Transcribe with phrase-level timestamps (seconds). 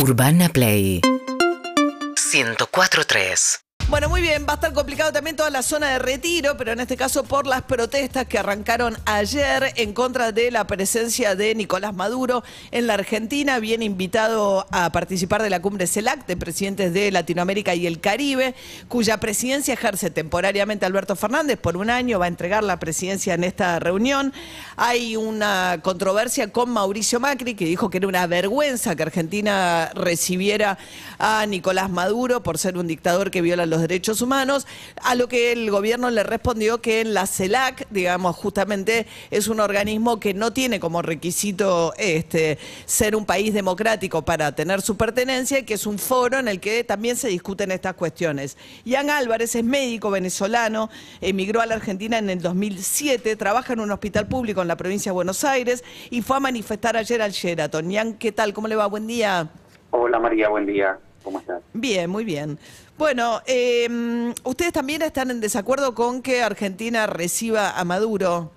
[0.00, 1.00] Urbana Play.
[1.02, 6.72] 104.3 Bueno, muy bien, va a estar complicado también toda la zona de retiro, pero
[6.72, 11.54] en este caso por las protestas que arrancaron ayer en contra de la presencia de
[11.54, 16.92] Nicolás Maduro en la Argentina, bien invitado a participar de la cumbre CELAC de presidentes
[16.92, 18.54] de Latinoamérica y el Caribe,
[18.88, 23.42] cuya presidencia ejerce temporariamente Alberto Fernández por un año, va a entregar la presidencia en
[23.42, 24.34] esta reunión.
[24.76, 30.76] Hay una controversia con Mauricio Macri, que dijo que era una vergüenza que Argentina recibiera
[31.18, 34.66] a Nicolás Maduro por ser un dictador que viola los derechos humanos,
[35.02, 39.60] a lo que el gobierno le respondió que en la CELAC, digamos, justamente es un
[39.60, 45.58] organismo que no tiene como requisito este, ser un país democrático para tener su pertenencia
[45.58, 48.56] y que es un foro en el que también se discuten estas cuestiones.
[48.84, 53.90] Ian Álvarez es médico venezolano, emigró a la Argentina en el 2007, trabaja en un
[53.90, 57.90] hospital público en la provincia de Buenos Aires y fue a manifestar ayer al Sheraton.
[57.90, 58.52] Ian, ¿qué tal?
[58.52, 58.86] ¿Cómo le va?
[58.86, 59.48] Buen día.
[59.90, 60.98] Hola María, buen día.
[61.28, 61.62] ¿Cómo estás?
[61.74, 62.58] Bien, muy bien.
[62.96, 68.50] Bueno, eh, ustedes también están en desacuerdo con que Argentina reciba a Maduro.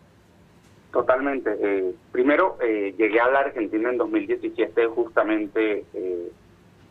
[0.94, 1.54] Totalmente.
[1.62, 6.32] Eh, primero, eh, llegué a la Argentina en 2017 justamente eh,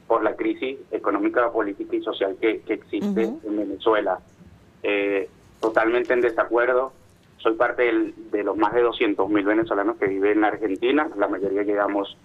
[0.07, 4.19] por la crisis económica, política y social que, que existe en Venezuela.
[5.61, 6.93] Totalmente en desacuerdo.
[7.39, 11.09] Soy parte del- de los más de 200 mil venezolanos que viven en Argentina.
[11.17, 12.19] La mayoría llegamos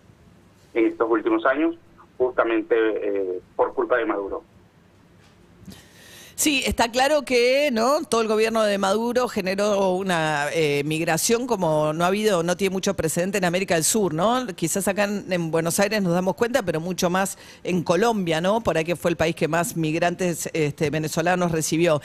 [0.74, 1.78] en estos últimos años
[2.18, 4.44] justamente eh, por culpa de Maduro.
[6.38, 11.94] Sí, está claro que no todo el gobierno de Maduro generó una eh, migración como
[11.94, 14.46] no ha habido, no tiene mucho precedente en América del Sur, ¿no?
[14.48, 18.60] Quizás acá en, en Buenos Aires nos damos cuenta, pero mucho más en Colombia, ¿no?
[18.60, 22.02] Por ahí que fue el país que más migrantes este, venezolanos recibió.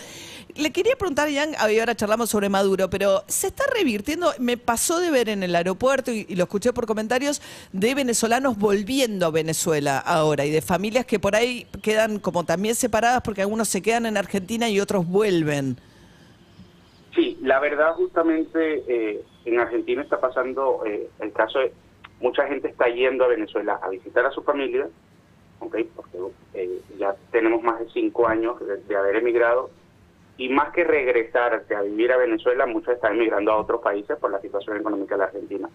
[0.55, 5.01] Le quería preguntar, Ian, y ahora charlamos sobre Maduro, pero se está revirtiendo, me pasó
[5.01, 7.43] de ver en el aeropuerto y, y lo escuché por comentarios,
[7.73, 12.77] de venezolanos volviendo a Venezuela ahora y de familias que por ahí quedan como también
[12.77, 15.77] separadas porque algunos se quedan en Argentina y otros vuelven.
[17.15, 21.73] Sí, la verdad justamente eh, en Argentina está pasando eh, el caso de
[22.21, 24.87] mucha gente está yendo a Venezuela a visitar a su familia,
[25.59, 25.77] ¿ok?
[25.97, 26.19] porque
[26.55, 29.71] eh, ya tenemos más de cinco años de, de haber emigrado
[30.39, 34.31] y más que regresarse a vivir a Venezuela, muchos están emigrando a otros países por
[34.31, 35.69] la situación económica de la Argentina,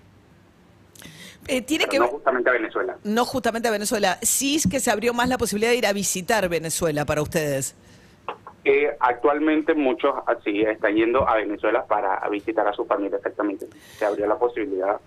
[1.47, 2.97] Eh, tiene pero que no justamente a Venezuela.
[3.03, 5.94] no justamente a Venezuela, sí es que se abrió más la posibilidad de ir a
[5.94, 7.75] visitar Venezuela para ustedes.
[8.66, 13.68] Eh, actualmente muchos así están yendo a Venezuela para visitar a su familia exactamente.
[13.98, 15.00] Se abrió la posibilidad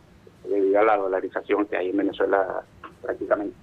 [0.49, 2.63] debido a la dolarización que hay en Venezuela
[3.03, 3.57] prácticamente.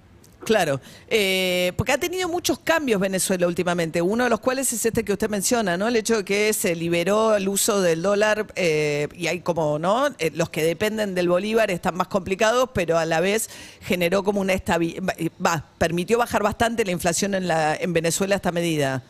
[0.44, 5.04] Claro, eh, porque ha tenido muchos cambios Venezuela últimamente, uno de los cuales es este
[5.04, 5.88] que usted menciona, ¿no?
[5.88, 10.06] El hecho de que se liberó el uso del dólar eh, y hay como, ¿no?
[10.18, 14.40] Eh, los que dependen del bolívar están más complicados, pero a la vez generó como
[14.40, 19.02] una estabilidad, permitió bajar bastante la inflación en, la, en Venezuela esta medida.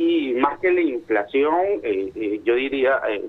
[0.00, 3.22] Y más que la inflación, eh, eh, yo diría, eh,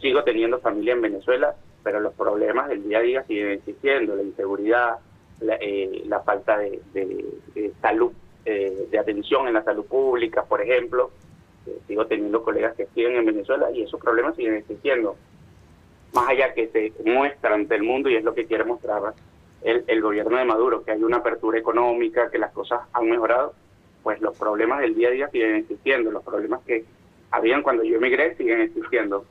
[0.00, 1.54] sigo teniendo familia en Venezuela,
[1.84, 4.96] pero los problemas del día a día siguen existiendo, la inseguridad,
[5.38, 6.80] la, eh, falta de,
[7.80, 8.10] salud,
[8.44, 11.12] de atención en la salud pública, por ejemplo.
[11.86, 15.14] Sigo teniendo colegas que siguen en Venezuela y esos problemas siguen existiendo.
[16.14, 19.14] Más allá que se muestra ante el mundo y es lo que quiere mostrar
[19.62, 23.54] el gobierno de Maduro, que hay una apertura económica, que las cosas han mejorado,
[24.02, 26.84] pues los problemas del día a día siguen existiendo, los problemas que
[27.30, 29.24] habían cuando yo emigré siguen existiendo.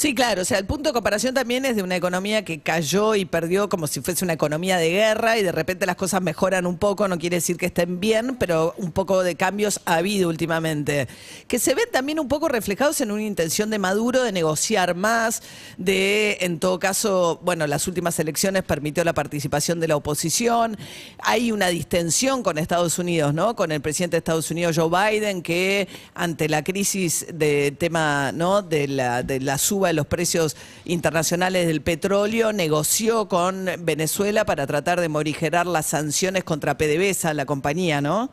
[0.00, 3.14] Sí, claro, o sea, el punto de comparación también es de una economía que cayó
[3.14, 6.64] y perdió como si fuese una economía de guerra y de repente las cosas mejoran
[6.64, 10.30] un poco, no quiere decir que estén bien, pero un poco de cambios ha habido
[10.30, 11.06] últimamente,
[11.46, 15.42] que se ven también un poco reflejados en una intención de Maduro de negociar más,
[15.76, 20.78] de, en todo caso, bueno, las últimas elecciones permitió la participación de la oposición,
[21.18, 23.54] hay una distensión con Estados Unidos, ¿no?
[23.54, 28.62] Con el presidente de Estados Unidos, Joe Biden, que ante la crisis de tema, ¿no?
[28.62, 34.66] De la, de la suba de los precios internacionales del petróleo, negoció con Venezuela para
[34.66, 38.30] tratar de morigerar las sanciones contra PDVSA, la compañía, ¿no?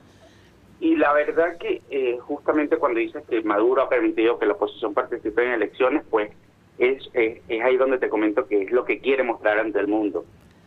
[0.80, 4.94] Y la verdad que eh, justamente cuando dices que Maduro ha permitido que la oposición
[4.94, 6.32] participe en elecciones, pues
[6.78, 10.26] es, es, ahí donde te comento que es lo que quiere mostrar ante el mundo.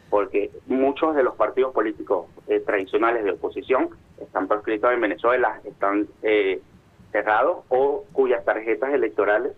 [0.09, 3.91] Porque muchos de los partidos políticos eh, tradicionales de oposición
[4.21, 6.61] están proscritos en Venezuela, están eh,
[7.13, 9.53] cerrados o cuyas tarjetas electorales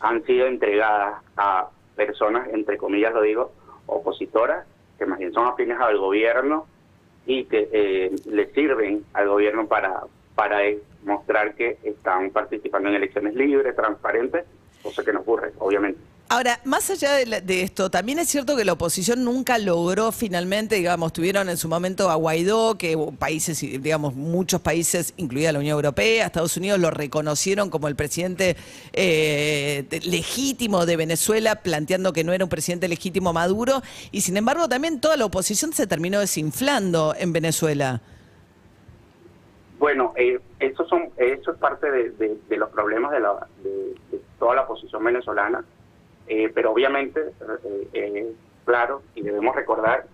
[0.00, 3.52] han sido entregadas a personas, entre comillas lo digo,
[3.86, 4.66] opositoras,
[4.98, 6.66] que más bien son afines al gobierno
[7.26, 10.02] y que eh, le sirven al gobierno para,
[10.34, 10.60] para
[11.04, 14.44] mostrar que están participando en elecciones libres, transparentes,
[14.82, 16.00] cosa que no ocurre, obviamente.
[16.28, 20.10] Ahora, más allá de, la- de esto, también es cierto que la oposición nunca logró
[20.10, 25.60] finalmente, digamos, tuvieron en su momento a Guaidó, que países, digamos, muchos países, incluida la
[25.60, 28.56] Unión Europea, Estados Unidos, lo reconocieron como el presidente
[28.92, 34.68] eh, legítimo de Venezuela, planteando que no era un presidente legítimo Maduro, y sin embargo
[34.68, 38.00] también toda la oposición se terminó desinflando en Venezuela.
[39.78, 42.10] Bueno, eh, eso, son, eso es parte de,
[42.48, 45.64] de- los problemas de, la, de toda la oposición venezolana,
[46.26, 48.32] eh, pero obviamente, eh, eh,
[48.64, 50.06] claro, y debemos recordar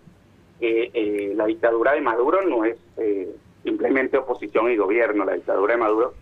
[0.60, 5.74] que eh, la dictadura de Maduro no es eh, simplemente oposición y gobierno, la dictadura
[5.74, 6.14] de Maduro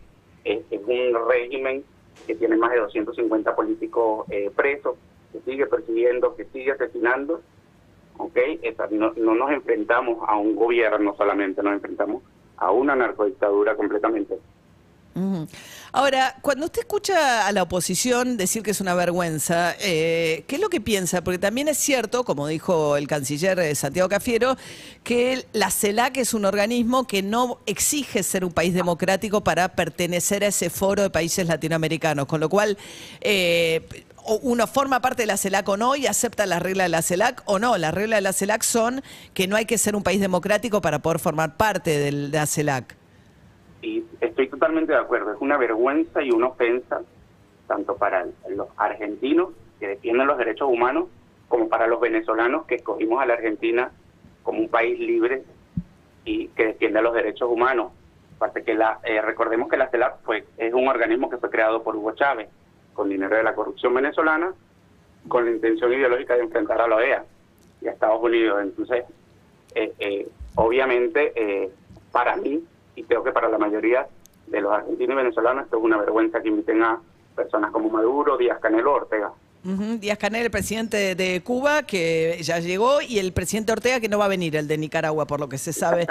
[0.44, 1.84] es, un régimen
[2.26, 4.26] que tiene más de 250 políticos
[4.56, 4.96] presos,
[5.32, 7.40] que sigue persiguiendo, que sigue asesinando,
[8.18, 8.36] ¿ok?
[8.62, 12.22] Esa- no, no nos enfrentamos a un gobierno solamente, nos enfrentamos
[12.56, 14.38] a una narcodictadura completamente.
[15.92, 20.60] Ahora, cuando usted escucha a la oposición decir que es una vergüenza, eh, ¿qué es
[20.60, 21.22] lo que piensa?
[21.22, 24.56] Porque también es cierto, como dijo el canciller eh, Santiago Cafiero,
[25.02, 30.44] que la CELAC es un organismo que no exige ser un país democrático para pertenecer
[30.44, 32.78] a ese foro de países latinoamericanos, con lo cual
[33.20, 34.04] eh,
[34.42, 37.42] uno forma parte de la CELAC o no y acepta las reglas de la CELAC
[37.46, 37.76] o no.
[37.78, 39.02] Las reglas de la CELAC son
[39.34, 42.99] que no hay que ser un país democrático para poder formar parte de la CELAC.
[43.82, 47.02] Y estoy totalmente de acuerdo, es una vergüenza y una ofensa
[47.66, 51.08] tanto para los argentinos que defienden los derechos humanos
[51.48, 53.90] como para los venezolanos que escogimos a la Argentina
[54.42, 55.44] como un país libre
[56.24, 57.92] y que defiende los derechos humanos.
[58.36, 61.82] Aparte que la, eh, recordemos que la CELAC fue, es un organismo que fue creado
[61.82, 62.48] por Hugo Chávez
[62.92, 64.52] con dinero de la corrupción venezolana
[65.28, 67.24] con la intención ideológica de enfrentar a la OEA
[67.80, 68.60] y a Estados Unidos.
[68.62, 69.04] Entonces,
[69.74, 71.70] eh, eh, obviamente, eh,
[72.12, 72.62] para mí,
[73.00, 74.06] y creo que para la mayoría
[74.46, 77.00] de los argentinos y venezolanos, esto es una vergüenza que inviten a
[77.34, 79.32] personas como Maduro, Díaz Canel o Ortega.
[79.62, 84.18] Díaz Canel, el presidente de Cuba, que ya llegó, y el presidente Ortega, que no
[84.18, 86.06] va a venir, el de Nicaragua, por lo que se sabe.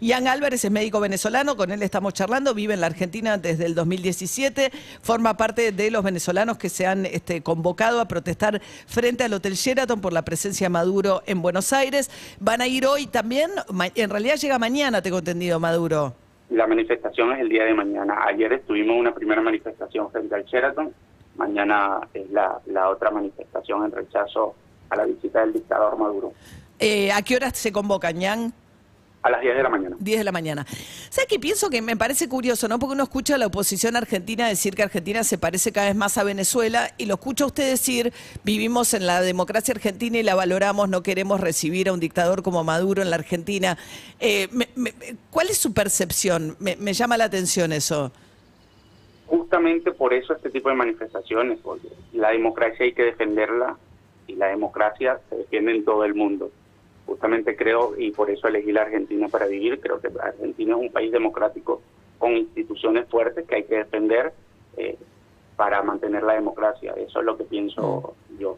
[0.00, 3.74] Ian Álvarez es médico venezolano, con él estamos charlando, vive en la Argentina desde el
[3.74, 4.70] 2017,
[5.02, 9.54] forma parte de los venezolanos que se han este, convocado a protestar frente al Hotel
[9.54, 12.10] Sheraton por la presencia de Maduro en Buenos Aires.
[12.38, 13.50] Van a ir hoy también,
[13.94, 16.14] en realidad llega mañana, tengo entendido, Maduro.
[16.50, 18.24] La manifestación es el día de mañana.
[18.26, 20.92] Ayer estuvimos una primera manifestación frente al Sheraton.
[21.36, 24.54] Mañana es la, la otra manifestación en rechazo
[24.90, 26.32] a la visita del dictador Maduro.
[26.78, 28.52] Eh, ¿A qué horas se convocan, Ian?
[29.22, 29.96] A las 10 de la mañana.
[30.00, 30.66] 10 de la mañana.
[31.10, 31.68] ¿Sabes qué pienso?
[31.68, 32.78] Que me parece curioso, ¿no?
[32.78, 36.16] Porque uno escucha a la oposición argentina decir que Argentina se parece cada vez más
[36.16, 38.14] a Venezuela y lo escucha usted decir,
[38.44, 42.64] vivimos en la democracia argentina y la valoramos, no queremos recibir a un dictador como
[42.64, 43.76] Maduro en la Argentina.
[44.20, 44.94] Eh, me- me-
[45.30, 46.56] ¿Cuál es su percepción?
[46.58, 48.12] Me, me llama la atención eso.
[49.26, 53.76] Justamente por eso este tipo de manifestaciones, porque la democracia hay que defenderla
[54.26, 56.50] y la democracia se defiende en todo el mundo.
[57.10, 60.92] Justamente creo, y por eso elegí la Argentina para vivir, creo que Argentina es un
[60.92, 61.82] país democrático
[62.18, 64.32] con instituciones fuertes que hay que defender
[64.76, 64.96] eh,
[65.56, 66.94] para mantener la democracia.
[66.96, 68.56] Eso es lo que pienso yo,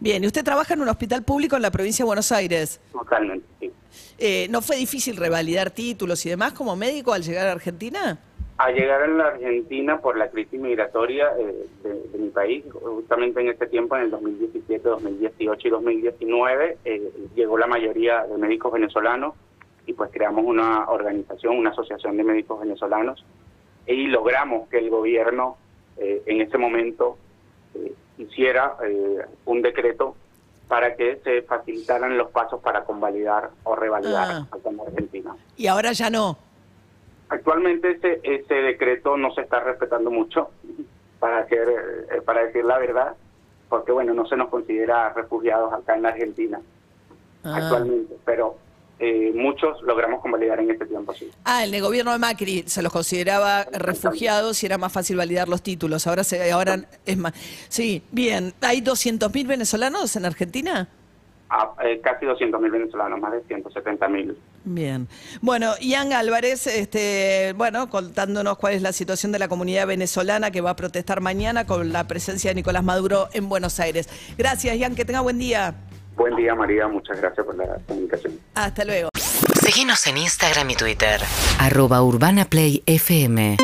[0.00, 2.78] Bien, y usted trabaja en un hospital público en la provincia de Buenos Aires.
[2.92, 3.46] totalmente.
[3.58, 3.72] sí.
[4.18, 8.18] Eh, ¿No fue difícil revalidar títulos y demás como médico al llegar a Argentina?
[8.58, 13.40] A llegar a la Argentina por la crisis migratoria eh, de, de mi país, justamente
[13.40, 18.72] en este tiempo, en el 2017, 2018 y 2019, eh, llegó la mayoría de médicos
[18.72, 19.34] venezolanos
[19.86, 23.24] y pues creamos una organización, una asociación de médicos venezolanos
[23.86, 25.56] y logramos que el gobierno
[25.96, 27.16] eh, en ese momento
[27.74, 30.14] eh, hiciera eh, un decreto
[30.66, 34.58] para que se facilitaran los pasos para convalidar o revalidar Ah.
[34.64, 35.34] en Argentina.
[35.56, 36.36] Y ahora ya no.
[37.28, 40.50] Actualmente ese, ese decreto no se está respetando mucho,
[41.20, 41.68] para, hacer,
[42.12, 43.14] eh, para decir la verdad,
[43.68, 46.60] porque bueno, no se nos considera refugiados acá en la Argentina
[47.44, 47.56] Ah.
[47.56, 48.56] actualmente, pero
[48.98, 51.30] eh, muchos logramos convalidar en este tiempo, sí.
[51.44, 55.48] Ah, en el gobierno de Macri se los consideraba refugiados y era más fácil validar
[55.48, 56.06] los títulos.
[56.08, 57.32] Ahora se, ahora es más.
[57.68, 58.54] Sí, bien.
[58.60, 60.88] ¿Hay 200.000 venezolanos en Argentina?
[61.50, 64.36] A- eh, casi 200.000 venezolanos, más de 170.000.
[64.64, 65.08] Bien.
[65.40, 70.60] Bueno, Ian Álvarez, este, bueno, contándonos cuál es la situación de la comunidad venezolana que
[70.60, 74.08] va a protestar mañana con la presencia de Nicolás Maduro en Buenos Aires.
[74.36, 75.74] Gracias, Ian, que tenga buen día.
[76.16, 78.38] Buen día, María, muchas gracias por la comunicación.
[78.54, 79.08] Hasta luego.
[79.14, 81.20] Síguenos en Instagram y Twitter.
[81.60, 83.56] Arroba Urbana Play FM.